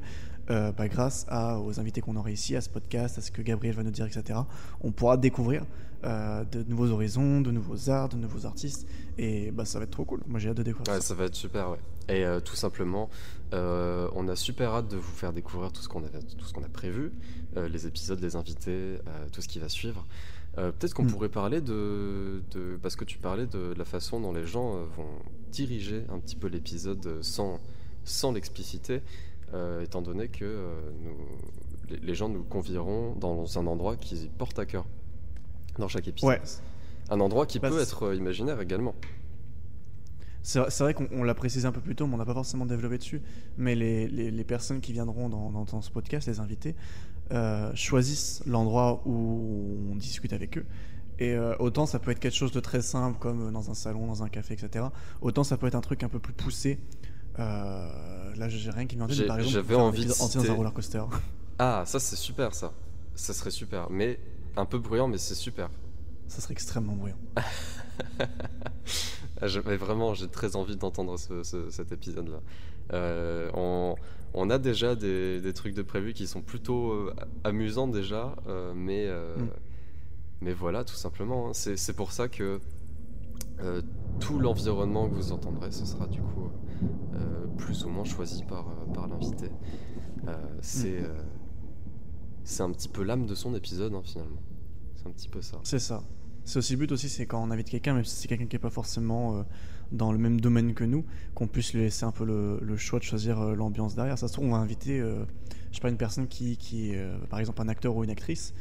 euh, 0.52 0.72
bah, 0.74 0.88
grâce 0.90 1.26
à, 1.30 1.60
aux 1.60 1.80
invités 1.80 2.02
qu'on 2.02 2.16
aura 2.18 2.30
ici, 2.30 2.56
à 2.56 2.62
ce 2.62 2.70
podcast, 2.70 3.18
à 3.18 3.22
ce 3.22 3.32
que 3.32 3.42
Gabriel 3.42 3.76
va 3.76 3.84
nous 3.84 3.92
dire, 3.92 4.06
etc., 4.06 4.40
on 4.82 4.92
pourra 4.92 5.16
découvrir 5.16 5.66
euh, 6.04 6.44
de 6.44 6.64
nouveaux 6.64 6.90
horizons, 6.90 7.40
de 7.40 7.52
nouveaux 7.52 7.90
arts, 7.90 8.10
de 8.10 8.18
nouveaux 8.18 8.46
artistes. 8.46 8.86
Et 9.18 9.52
bah, 9.52 9.64
ça 9.64 9.80
va 9.80 9.86
être 9.86 9.92
trop 9.92 10.04
cool. 10.04 10.22
Moi, 10.28 10.40
j'ai 10.40 10.50
hâte 10.50 10.58
de 10.58 10.64
découvrir 10.64 10.94
ça. 10.96 11.02
Ça 11.02 11.14
va 11.14 11.26
être 11.26 11.36
super, 11.36 11.70
ouais. 11.70 11.80
Et 12.10 12.26
euh, 12.26 12.42
tout 12.42 12.56
simplement, 12.58 13.10
on 13.54 14.28
a 14.28 14.36
super 14.36 14.74
hâte 14.74 14.90
de 14.90 14.98
vous 14.98 15.12
faire 15.12 15.32
découvrir 15.32 15.72
tout 15.72 15.82
ce 15.82 15.88
qu'on 15.88 16.04
a, 16.04 16.10
tout 16.10 16.46
ce 16.46 16.54
qu'on 16.54 16.64
a 16.64 16.70
prévu, 16.70 17.14
les 17.56 17.88
épisodes, 17.88 18.20
les 18.20 18.36
invités, 18.36 18.98
tout 19.32 19.42
ce 19.42 19.48
qui 19.48 19.60
va 19.60 19.70
suivre. 19.70 20.06
Peut-être 20.56 20.94
qu'on 20.94 21.04
mm. 21.04 21.12
pourrait 21.12 21.30
parler 21.30 21.62
de, 21.62 22.44
de, 22.52 22.78
Parce 22.82 22.96
que 22.96 23.06
tu 23.06 23.18
parlais 23.18 23.46
de 23.46 23.74
la 23.78 23.86
façon 23.86 24.20
dont 24.20 24.34
les 24.34 24.46
gens 24.46 24.72
vont 24.98 25.20
diriger 25.52 26.04
un 26.10 26.20
petit 26.20 26.36
peu 26.36 26.48
l'épisode 26.48 27.22
sans, 27.22 27.60
sans 28.04 28.32
l'expliciter. 28.32 29.02
Euh, 29.54 29.82
étant 29.82 30.02
donné 30.02 30.30
que 30.30 30.46
euh, 30.46 30.72
nous, 31.04 31.98
les, 32.02 32.16
gens 32.16 32.30
nous 32.30 32.44
convieront 32.44 33.16
dans 33.16 33.60
un 33.60 33.68
endroit 33.68 33.98
qui 33.98 34.30
porte 34.38 34.58
à 34.60 34.66
cœur 34.66 34.86
dans 35.78 35.90
chaque 35.90 36.08
épisode. 36.08 36.40
Un 37.10 37.20
endroit 37.20 37.46
qui 37.46 37.60
bah, 37.60 37.70
peut 37.70 37.82
être 37.82 38.04
euh, 38.04 38.16
imaginaire 38.16 38.62
également. 38.62 38.96
C'est 40.44 40.80
vrai 40.80 40.94
qu'on 40.94 41.24
l'a 41.24 41.36
précisé 41.36 41.68
un 41.68 41.72
peu 41.72 41.82
plus 41.82 41.96
tôt, 41.96 42.08
mais 42.08 42.16
on 42.16 42.18
n'a 42.18 42.26
pas 42.26 42.34
forcément 42.34 42.66
développé 42.66 42.98
dessus. 42.98 43.22
Mais 43.58 43.76
les, 43.76 44.08
les, 44.08 44.44
personnes 44.44 44.82
qui 44.82 44.92
viendront 44.92 45.30
dans, 45.30 45.52
dans, 45.52 45.82
ce 45.82 45.92
podcast, 45.92 46.28
les 46.28 46.40
invités, 46.40 46.76
choisissent 47.76 48.42
l'endroit 48.48 49.04
où 49.06 49.78
on 49.92 49.96
discute 49.96 50.34
avec 50.34 50.58
eux. 50.58 50.66
Et 51.20 51.38
autant 51.60 51.86
ça 51.86 52.00
peut 52.00 52.10
être 52.10 52.20
quelque 52.20 52.36
chose 52.36 52.52
de 52.52 52.60
très 52.60 52.82
simple, 52.82 53.20
comme 53.20 53.52
dans 53.52 53.70
un 53.70 53.76
salon, 53.76 54.08
dans 54.08 54.24
un 54.24 54.30
café, 54.30 54.56
etc. 54.56 54.86
Autant 55.22 55.44
ça 55.44 55.58
peut 55.58 55.68
être 55.68 55.76
un 55.76 55.82
truc 55.82 56.02
un 56.02 56.10
peu 56.10 56.18
plus 56.18 56.34
poussé, 56.34 56.80
là, 57.42 58.50
j'ai 58.50 58.70
rien 58.70 58.86
qui 58.86 58.98
me 58.98 59.06
vient 59.08 59.28
par 59.28 59.40
exemple. 59.40 59.54
J'avais 59.54 59.76
envie 59.76 60.06
de 60.06 60.12
citer... 60.12 60.40
dans 60.40 60.52
un 60.52 60.54
roller 60.54 60.74
coaster. 60.74 61.04
Ah, 61.60 61.84
ça 61.86 62.00
c'est 62.00 62.16
super, 62.16 62.54
ça. 62.54 62.74
Ça 63.16 63.34
serait 63.34 63.52
super. 63.52 63.90
Mais 63.90 64.20
un 64.56 64.66
peu 64.66 64.80
bruyant, 64.80 65.08
mais 65.08 65.18
c'est 65.18 65.36
super. 65.36 65.70
Ça 66.28 66.42
serait 66.42 66.54
extrêmement 66.54 66.96
bruyant. 66.96 67.18
Ah, 69.44 69.48
vraiment, 69.48 70.14
j'ai 70.14 70.28
très 70.28 70.56
envie 70.56 70.76
d'entendre 70.76 71.18
cet 71.18 71.92
épisode-là. 71.92 72.42
Euh, 72.94 73.50
on, 73.56 73.96
on, 74.36 74.52
a 74.52 74.60
déjà 74.60 74.94
des, 74.94 75.42
des, 75.42 75.54
trucs 75.54 75.74
de 75.74 75.82
prévu 75.82 76.14
qui 76.14 76.28
sont 76.28 76.44
plutôt 76.44 76.92
euh, 76.92 77.16
amusants 77.44 77.88
déjà, 77.88 78.36
mais, 78.76 79.08
mm. 79.08 79.48
mais 80.42 80.54
voilà, 80.54 80.84
tout 80.84 80.94
simplement. 80.94 81.50
Hein. 81.50 81.54
C'est 81.54 81.96
pour 81.96 82.12
ça 82.12 82.28
que 82.28 82.60
tout 84.22 84.40
l'environnement 84.40 85.10
que 85.10 85.16
vous 85.16 85.32
entendrez, 85.32 85.72
ce 85.72 85.86
sera 85.86 86.08
du 86.08 86.22
coup 86.22 86.46
euh, 86.46 86.50
plus 87.62 87.86
ou 87.86 87.90
moins 87.90 88.04
choisi 88.04 88.44
par, 88.44 88.68
euh, 88.68 88.94
par 88.94 89.08
l'invité. 89.08 89.50
Euh, 90.28 90.36
c'est 90.62 91.02
mhm. 91.02 91.26
c'est 92.44 92.64
un 92.64 92.72
petit 92.72 92.90
peu 92.90 93.04
l'âme 93.04 93.26
de 93.26 93.36
son 93.36 93.56
épisode 93.56 93.94
hein, 93.94 94.02
finalement. 94.04 94.42
C'est 94.96 95.08
un 95.08 95.12
petit 95.12 95.30
peu 95.30 95.42
ça. 95.42 95.60
C'est 95.64 95.80
ça. 95.80 96.04
C'est 96.44 96.58
aussi 96.58 96.74
le 96.74 96.80
but 96.80 96.92
aussi, 96.92 97.08
c'est 97.08 97.26
quand 97.26 97.42
on 97.42 97.52
invite 97.52 97.70
quelqu'un, 97.70 97.94
même 97.94 98.04
si 98.04 98.16
c'est 98.16 98.28
quelqu'un 98.28 98.48
qui 98.48 98.56
n'est 98.56 98.62
pas 98.62 98.72
forcément 98.72 99.46
dans 99.92 100.12
le 100.12 100.18
même 100.18 100.42
domaine 100.42 100.74
que 100.74 100.84
nous, 100.84 101.06
qu'on 101.36 101.48
puisse 101.48 101.74
lui 101.74 101.82
laisser 101.82 102.04
un 102.04 102.12
peu 102.12 102.26
le, 102.26 102.60
le 102.62 102.78
choix 102.78 102.98
de 102.98 103.04
choisir 103.04 103.56
l'ambiance 103.56 103.94
derrière. 103.94 104.18
Ça 104.18 104.28
se 104.28 104.34
trouve, 104.34 104.46
on 104.46 104.52
va 104.52 104.58
inviter, 104.58 105.00
je 105.00 105.76
sais 105.76 105.82
pas, 105.82 105.90
une 105.90 105.98
personne 105.98 106.28
qui, 106.28 106.58
qui 106.58 106.94
est 106.94 107.28
par 107.30 107.40
exemple 107.40 107.62
un 107.62 107.68
acteur 107.68 107.96
ou 107.96 108.04
une 108.04 108.10
actrice, 108.10 108.56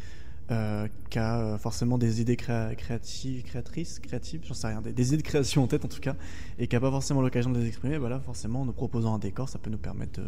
euh, 0.50 0.88
qui 1.10 1.18
a 1.20 1.38
euh, 1.38 1.58
forcément 1.58 1.96
des 1.96 2.20
idées 2.20 2.34
créatives, 2.34 3.44
créatrices, 3.44 4.00
créatives, 4.00 4.40
j'en 4.44 4.54
sais 4.54 4.66
rien, 4.66 4.80
des, 4.80 5.08
idées 5.08 5.18
de 5.18 5.22
création 5.22 5.62
en 5.62 5.68
tête 5.68 5.84
en 5.84 5.88
tout 5.88 6.00
cas, 6.00 6.16
et 6.58 6.66
qui 6.66 6.74
n'a 6.74 6.80
pas 6.80 6.90
forcément 6.90 7.20
l'occasion 7.20 7.52
de 7.52 7.60
les 7.60 7.68
exprimer, 7.68 8.00
bah 8.00 8.08
là 8.08 8.18
forcément 8.18 8.62
en 8.62 8.64
nous 8.64 8.72
proposant 8.72 9.14
un 9.14 9.20
décor, 9.20 9.48
ça 9.48 9.60
peut 9.60 9.70
nous 9.70 9.78
permettre 9.78 10.20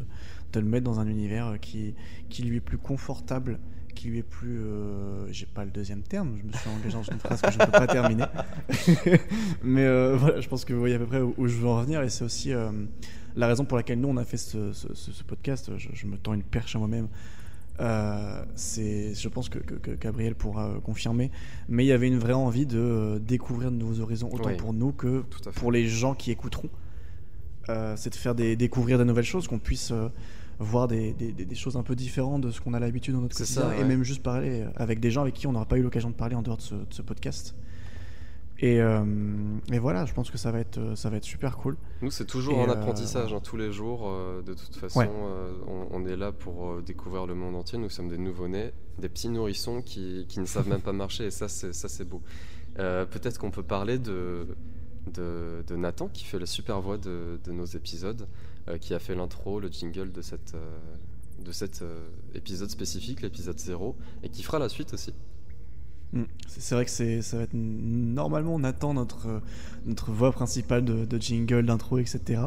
de, 0.52 0.61
le 0.61 0.67
mettre 0.67 0.85
dans 0.85 1.00
un 1.00 1.09
univers 1.09 1.49
euh, 1.49 1.57
qui, 1.57 1.97
qui 2.29 2.45
lui 2.45 2.59
est 2.59 2.61
plus 2.61 2.79
confortable, 2.79 3.59
qui 3.97 4.09
lui 4.09 4.19
est 4.19 4.23
plus... 4.23 4.61
J'ai 5.33 5.47
pas 5.47 5.64
le 5.64 5.73
deuxième 5.73 6.02
terme, 6.02 6.38
je 6.38 6.47
me 6.47 6.52
suis 6.52 6.71
engagé 6.71 6.97
dans 6.97 7.02
une 7.02 7.19
phrase 7.19 7.43
que 7.43 7.50
je 7.50 7.59
ne 7.59 7.64
peux 7.64 7.73
pas 7.73 7.88
terminer. 7.88 8.25
Mais 9.64 10.14
voilà, 10.14 10.41
je 10.41 10.49
pense 10.49 10.64
que 10.64 10.73
vous 10.73 10.79
voyez 10.79 10.95
à 10.95 10.99
peu 10.99 11.07
près 11.07 11.21
où, 11.21 11.49
je 11.49 11.57
veux 11.57 11.67
en 11.67 11.79
revenir, 11.79 12.00
et 12.00 12.09
c'est 12.09 12.25
aussi 12.25 12.52
la 13.35 13.47
raison 13.47 13.64
pour 13.64 13.76
laquelle 13.76 14.00
nous 14.00 14.09
on 14.09 14.17
a 14.17 14.25
fait 14.25 14.38
ce, 14.38 14.73
podcast, 15.26 15.73
je, 15.76 15.88
je, 15.93 16.07
me 16.07 16.17
tends 16.17 16.33
une 16.33 16.45
perche 16.45 16.75
à 16.76 16.79
moi-même. 16.79 17.09
Euh, 17.81 18.45
c'est, 18.55 19.14
je 19.14 19.29
pense 19.29 19.49
que, 19.49 19.59
Gabriel 20.00 20.35
pourra 20.35 20.75
confirmer. 20.85 21.31
Mais 21.69 21.85
il 21.85 21.88
y 21.88 21.93
avait 21.93 22.09
une 22.09 22.19
vraie 22.19 22.33
envie 22.33 22.67
de 22.67 22.79
euh, 22.79 23.19
découvrir 23.19 23.71
de 23.71 23.76
nouveaux 23.76 24.00
horizons, 24.00 24.29
autant 24.33 24.50
pour 24.57 24.73
nous 24.73 24.93
que 24.93 25.25
pour 25.55 25.73
les 25.73 25.88
gens 25.88 26.14
qui 26.14 26.31
écouteront. 26.31 26.69
Euh, 27.69 27.95
c'est 27.97 28.11
de 28.11 28.14
faire 28.17 28.35
des, 28.35 28.57
découvrir 28.57 28.99
de 28.99 29.05
nouvelles 29.05 29.25
choses, 29.25 29.47
qu'on 29.49 29.59
puisse 29.59 29.93
voir 30.59 30.87
des, 30.87 31.12
des- 31.12 31.33
des- 31.33 31.45
des 31.45 31.55
choses 31.55 31.76
un 31.76 31.83
peu 31.83 31.95
différentes 31.97 32.43
de 32.43 32.50
ce 32.50 32.61
qu'on 32.61 32.75
a 32.75 32.79
l'habitude 32.81 33.14
dans 33.14 33.21
notre 33.23 33.37
quotidien 33.37 33.62
ça, 33.62 33.76
et 33.81 33.85
même 33.85 34.02
juste 34.05 34.23
parler 34.23 34.64
avec 34.76 35.00
des 35.00 35.11
gens 35.11 35.23
avec 35.23 35.35
qui 35.35 35.47
on 35.47 35.52
n'aura 35.52 35.64
pas 35.67 35.79
eu 35.79 35.83
l'occasion 35.83 36.11
de 36.11 36.14
parler 36.14 36.35
en 36.37 36.43
dehors 36.43 36.57
de 36.59 36.62
ce, 36.62 36.75
de 36.75 36.87
ce 36.91 37.02
podcast. 37.02 37.55
Et, 38.62 38.81
euh, 38.81 39.04
et 39.73 39.78
voilà, 39.81 40.04
je 40.07 40.14
pense 40.14 40.31
que 40.31 40.38
ça 40.38 40.52
va 40.52 40.61
être, 40.61 40.78
euh, 40.78 40.95
ça 40.95 41.11
va 41.11 41.16
être 41.16 41.25
super 41.25 41.57
cool. 41.57 41.76
Nous, 42.00 42.12
c'est 42.12 42.26
toujours 42.26 42.59
Et, 42.59 42.62
un 42.62 42.69
euh, 42.69 42.73
apprentissage 42.73 43.33
hein, 43.35 43.40
tous 43.42 43.57
les 43.57 43.73
jours. 43.73 44.02
euh, 44.07 44.40
de 44.42 44.54
toute 44.54 44.76
façon, 44.76 45.00
Ouais. 45.00 45.11
on, 45.66 45.88
on 45.90 46.07
est 46.07 46.16
là 46.16 46.31
pour 46.31 46.81
découvrir 46.81 47.26
le 47.26 47.35
monde 47.35 47.57
entier. 47.57 47.76
Nous 47.78 47.90
sommes 47.90 48.09
des 48.09 48.19
nouveau-nés, 48.19 48.71
des 48.99 49.09
petits 49.09 49.28
nourrissons 49.28 49.83
qui, 49.83 50.26
qui 50.28 50.38
ne 50.38 50.45
savent 50.47 50.69
même 50.69 50.81
pas 50.81 50.92
marcher. 50.92 51.26
Et 51.26 51.31
ça, 51.33 51.49
c'est 51.49 51.73
ça, 51.75 51.88
c'est 51.88 52.04
beau. 52.04 52.23
Peut-être 52.76 53.38
qu'on 53.38 53.50
peut 53.50 53.64
parler 53.64 53.99
de, 53.99 54.47
de, 55.12 55.62
de 55.66 55.76
Nathan 55.76 56.09
qui 56.09 56.25
fait 56.25 56.38
la 56.38 56.47
super 56.47 56.81
voix 56.81 56.99
de, 56.99 57.40
de 57.45 57.52
nos 57.52 57.64
épisodes, 57.66 58.26
qui 58.81 58.95
a 58.95 58.99
fait 59.00 59.14
l'intro, 59.16 59.59
le 59.59 59.69
jingle 59.73 60.12
de 60.12 60.23
cet 60.23 60.54
euh, 60.54 60.78
de 61.45 61.50
cet 61.50 61.83
épisode 62.37 62.71
spécifique, 62.71 63.21
l'épisode 63.23 63.59
0, 63.59 63.97
et 64.23 64.28
qui 64.28 64.45
fera 64.45 64.61
la 64.61 64.69
suite 64.69 64.95
aussi. 64.95 65.12
Mm. 66.12 66.25
C'est 66.47 66.75
vrai 66.75 66.85
que 66.85 66.90
ça 67.23 67.37
va 67.37 67.42
être 67.45 67.54
normalement 67.54 68.54
on 68.54 68.64
attend 68.64 68.95
notre, 68.95 69.40
voix 70.09 70.33
principale 70.33 70.85
de, 70.85 71.21
jingle, 71.21 71.66
d'intro, 71.66 71.99
etc. 71.99 72.42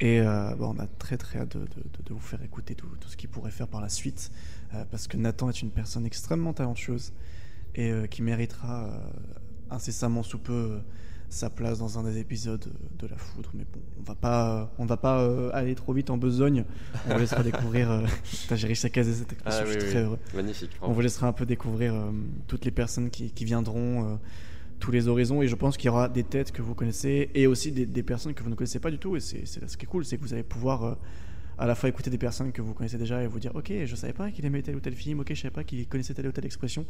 Et 0.00 0.20
euh, 0.20 0.54
bah, 0.54 0.66
on 0.68 0.78
a 0.78 0.86
très 0.86 1.16
très 1.16 1.40
hâte 1.40 1.56
de, 1.56 1.66
vous 2.10 2.20
faire 2.20 2.42
écouter 2.42 2.74
tout, 2.74 2.88
ce 3.06 3.16
qu'il 3.16 3.28
pourrait 3.28 3.50
faire 3.50 3.68
par 3.68 3.80
la 3.80 3.88
suite, 3.88 4.30
euh, 4.74 4.84
parce 4.90 5.08
que 5.08 5.16
Nathan 5.16 5.48
est 5.48 5.62
une 5.62 5.70
personne 5.70 6.06
extrêmement 6.06 6.52
talentueuse 6.52 7.12
et 7.74 7.90
euh, 7.90 8.06
qui 8.06 8.22
méritera 8.22 8.90
incessamment 9.70 10.22
sous 10.22 10.38
peu 10.38 10.80
sa 11.30 11.50
place 11.50 11.78
dans 11.78 11.98
un 11.98 12.02
des 12.04 12.18
épisodes 12.18 12.64
de 12.98 13.06
La 13.06 13.16
Foudre. 13.16 13.50
Mais 13.54 13.64
bon, 13.72 13.80
on 14.00 14.02
va 14.02 14.14
pas, 14.14 14.72
on 14.78 14.86
va 14.86 14.96
pas 14.96 15.20
euh, 15.20 15.50
aller 15.52 15.74
trop 15.74 15.92
vite 15.92 16.08
en 16.10 16.16
besogne. 16.16 16.64
On 17.08 17.12
vous 17.14 17.18
laissera 17.18 17.42
découvrir. 17.44 17.90
euh, 17.90 18.06
J'ai 18.54 18.66
réussi 18.66 18.86
à 18.86 18.90
caser 18.90 19.12
cette 19.12 19.32
expression, 19.32 19.64
Ah 19.64 19.66
je 19.66 19.72
suis 19.72 19.82
oui. 19.82 19.90
très 19.90 20.02
heureux. 20.04 20.18
Magnifique. 20.34 20.70
On 20.80 20.92
vous 20.92 21.00
laissera 21.00 21.26
un 21.28 21.32
peu 21.32 21.44
découvrir 21.46 21.94
euh, 21.94 22.10
toutes 22.46 22.64
les 22.64 22.70
personnes 22.70 23.10
qui, 23.10 23.30
qui 23.30 23.44
viendront, 23.44 24.04
euh, 24.06 24.16
tous 24.80 24.90
les 24.90 25.06
horizons. 25.08 25.42
Et 25.42 25.48
je 25.48 25.54
pense 25.54 25.76
qu'il 25.76 25.86
y 25.86 25.90
aura 25.90 26.08
des 26.08 26.24
têtes 26.24 26.50
que 26.52 26.62
vous 26.62 26.74
connaissez 26.74 27.30
et 27.34 27.46
aussi 27.46 27.72
des, 27.72 27.84
des 27.84 28.02
personnes 28.02 28.32
que 28.34 28.42
vous 28.42 28.50
ne 28.50 28.54
connaissez 28.54 28.80
pas 28.80 28.90
du 28.90 28.98
tout. 28.98 29.14
Et 29.16 29.20
c'est 29.20 29.46
c'est 29.46 29.68
ce 29.68 29.76
qui 29.76 29.84
est 29.84 29.88
cool, 29.88 30.04
c'est 30.04 30.16
que 30.16 30.22
vous 30.22 30.32
allez 30.32 30.42
pouvoir 30.42 30.96
à 31.60 31.66
la 31.66 31.74
fois 31.74 31.88
écouter 31.88 32.08
des 32.08 32.18
personnes 32.18 32.52
que 32.52 32.62
vous 32.62 32.72
connaissez 32.72 32.98
déjà 32.98 33.22
et 33.22 33.26
vous 33.26 33.40
dire 33.40 33.50
Ok, 33.56 33.72
je 33.84 33.96
savais 33.96 34.12
pas 34.12 34.30
qu'il 34.30 34.46
aimait 34.46 34.62
tel 34.62 34.76
ou 34.76 34.80
tel 34.80 34.94
film, 34.94 35.20
ok, 35.20 35.26
je 35.30 35.40
savais 35.42 35.50
pas 35.50 35.64
qu'il 35.64 35.86
connaissait 35.88 36.14
telle 36.14 36.28
ou 36.28 36.32
telle 36.32 36.46
expression. 36.46 36.86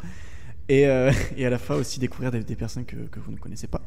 Et, 0.68 0.86
euh, 0.86 1.12
et 1.36 1.46
à 1.46 1.50
la 1.50 1.58
fois 1.58 1.76
aussi 1.76 1.98
découvrir 2.00 2.30
des, 2.30 2.42
des 2.44 2.56
personnes 2.56 2.84
que, 2.84 2.96
que 2.96 3.20
vous 3.20 3.32
ne 3.32 3.38
connaissez 3.38 3.66
pas 3.66 3.82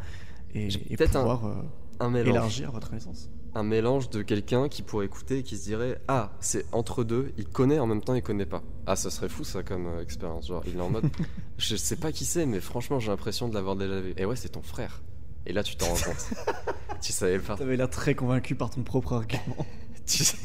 et, 0.54 0.68
et 0.90 0.98
peut-être 0.98 1.16
un- 1.16 1.20
pouvoir 1.22 1.46
euh, 1.46 1.54
Un 2.00 2.10
mélange. 2.10 2.30
élargir 2.30 2.72
votre 2.72 2.90
connaissance. 2.90 3.30
un 3.56 3.64
mélange 3.64 4.10
de 4.10 4.22
quelqu'un 4.22 4.68
qui 4.68 4.82
pourrait 4.82 5.06
écouter 5.06 5.40
et 5.40 5.44
qui 5.44 5.56
se 5.58 5.64
dirait 5.64 6.02
Ah, 6.08 6.32
c'est 6.42 6.66
entre 6.74 7.04
deux, 7.04 7.32
il 7.38 7.46
connaît 7.48 7.80
en 7.80 7.88
même 7.88 8.02
temps 8.02 8.16
il 8.16 8.22
connaît 8.24 8.46
pas. 8.46 8.62
Ah, 8.88 8.96
ça 8.96 9.10
serait 9.10 9.30
fou 9.30 9.44
ça 9.44 9.64
comme 9.64 9.88
euh, 9.88 10.02
expérience. 10.02 10.48
Genre, 10.48 10.64
il 10.68 10.76
est 10.78 10.82
en 10.82 10.90
mode 10.90 11.06
Je 11.58 11.76
sais 11.76 11.96
pas 11.96 12.12
qui 12.12 12.26
c'est, 12.26 12.46
mais 12.46 12.60
franchement, 12.60 13.00
j'ai 13.00 13.10
l'impression 13.12 13.48
de 13.48 13.54
l'avoir 13.54 13.76
déjà 13.76 14.02
vu. 14.02 14.14
Et 14.18 14.26
ouais, 14.26 14.36
c'est 14.36 14.50
ton 14.50 14.62
frère. 14.64 15.02
Et 15.46 15.54
là, 15.54 15.64
tu 15.64 15.76
t'en 15.76 15.86
rends 15.88 15.94
compte. 15.94 16.30
tu 17.02 17.12
savais 17.14 17.40
pas. 17.40 17.56
Tu 17.56 17.64
avais 17.64 17.78
l'air 17.78 17.90
très 17.90 18.14
convaincu 18.16 18.56
par 18.56 18.70
ton 18.72 18.82
propre 18.84 19.14
argument. 19.14 19.66
Tu 20.06 20.24
sais- 20.24 20.38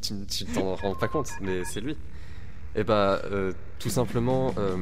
tu 0.00 0.14
tu 0.26 0.44
t'en 0.46 0.76
rends 0.76 0.94
pas 0.94 1.08
compte, 1.08 1.28
mais 1.42 1.62
c'est 1.64 1.80
lui. 1.80 1.96
Et 2.76 2.84
bah, 2.84 3.20
euh, 3.30 3.52
tout 3.78 3.90
simplement. 3.90 4.54
euh, 4.58 4.76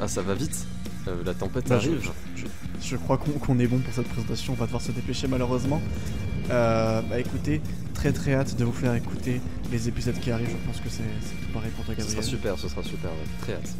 Ah, 0.00 0.08
ça 0.08 0.22
va 0.22 0.34
vite. 0.34 0.66
Euh, 1.08 1.22
la 1.24 1.34
tempête 1.34 1.68
Bah, 1.68 1.76
arrive. 1.76 2.10
Je, 2.36 2.46
je 2.80 2.96
crois 2.96 3.18
qu'on 3.18 3.58
est 3.58 3.66
bon 3.66 3.78
pour 3.78 3.92
cette 3.94 4.08
présentation. 4.08 4.52
On 4.54 4.56
va 4.56 4.66
devoir 4.66 4.82
se 4.82 4.92
dépêcher 4.92 5.26
malheureusement. 5.28 5.80
Euh, 6.50 7.00
bah 7.02 7.20
écoutez, 7.20 7.60
très 7.94 8.12
très 8.12 8.34
hâte 8.34 8.56
de 8.56 8.64
vous 8.64 8.72
faire 8.72 8.94
écouter 8.94 9.40
les 9.70 9.88
épisodes 9.88 10.18
qui 10.18 10.30
arrivent. 10.32 10.48
Je 10.50 10.66
pense 10.66 10.80
que 10.80 10.88
c'est 10.88 11.02
tout 11.02 11.52
pareil 11.52 11.70
pour 11.76 11.84
toi, 11.84 11.94
Ce 11.96 12.00
sera 12.02 12.14
Gabriel. 12.14 12.30
super, 12.30 12.58
ce 12.58 12.68
sera 12.68 12.82
super. 12.82 13.10
ouais. 13.10 13.16
Très 13.42 13.52
hâte. 13.54 13.70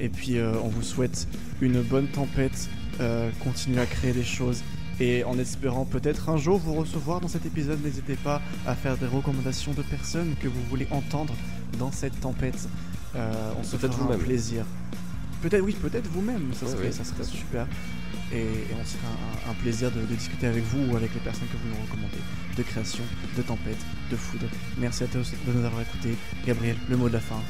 Et 0.00 0.08
puis 0.08 0.38
euh, 0.38 0.54
on 0.64 0.68
vous 0.68 0.82
souhaite 0.82 1.28
une 1.60 1.82
bonne 1.82 2.08
tempête. 2.08 2.68
Euh, 3.00 3.30
continuez 3.44 3.80
à 3.80 3.86
créer 3.86 4.12
des 4.12 4.24
choses. 4.24 4.62
Et 5.00 5.22
en 5.24 5.38
espérant 5.38 5.84
peut-être 5.84 6.28
un 6.28 6.36
jour 6.36 6.58
vous 6.58 6.74
recevoir 6.74 7.20
dans 7.20 7.28
cet 7.28 7.46
épisode, 7.46 7.82
n'hésitez 7.84 8.16
pas 8.16 8.42
à 8.66 8.74
faire 8.74 8.96
des 8.96 9.06
recommandations 9.06 9.72
de 9.72 9.82
personnes 9.82 10.34
que 10.42 10.48
vous 10.48 10.62
voulez 10.68 10.88
entendre 10.90 11.34
dans 11.78 11.92
cette 11.92 12.18
tempête. 12.20 12.68
Euh, 13.16 13.52
on 13.58 13.62
se 13.62 13.76
fera 13.76 14.12
un 14.14 14.18
plaisir. 14.18 14.64
Peut-être 15.42 15.62
oui, 15.64 15.76
peut-être 15.80 16.08
vous-même. 16.10 16.50
Ça 16.52 16.66
Ouais, 16.66 16.72
serait, 16.72 16.92
ça 16.92 17.04
super. 17.24 17.66
Et, 18.32 18.38
et 18.40 18.74
on 18.78 18.84
serait 18.84 18.98
un, 19.46 19.50
un 19.50 19.54
plaisir 19.54 19.90
de, 19.92 20.00
de 20.00 20.14
discuter 20.14 20.48
avec 20.48 20.64
vous 20.64 20.92
ou 20.92 20.96
avec 20.96 21.14
les 21.14 21.20
personnes 21.20 21.46
que 21.48 21.56
vous 21.56 21.68
nous 21.74 21.80
recommandez 21.86 22.18
de 22.56 22.62
création, 22.64 23.04
de 23.36 23.42
tempête, 23.42 23.78
de 24.10 24.16
foudre. 24.16 24.46
Merci 24.78 25.04
à 25.04 25.06
tous 25.06 25.32
de 25.46 25.52
nous 25.52 25.64
avoir 25.64 25.80
écoutés. 25.82 26.16
Gabriel, 26.44 26.76
le 26.90 26.96
mot 26.96 27.08
de 27.08 27.14
la 27.14 27.20
fin. 27.20 27.40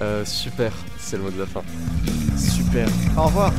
Euh, 0.00 0.24
super, 0.26 0.72
c'est 0.98 1.16
le 1.16 1.22
mot 1.22 1.30
de 1.30 1.38
la 1.38 1.46
fin. 1.46 1.62
Super. 2.36 2.86
Au 3.16 3.22
revoir. 3.24 3.52